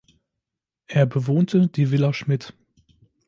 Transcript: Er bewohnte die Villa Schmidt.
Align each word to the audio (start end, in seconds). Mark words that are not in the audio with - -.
Er 0.87 1.05
bewohnte 1.05 1.67
die 1.67 1.91
Villa 1.91 2.11
Schmidt. 2.11 2.55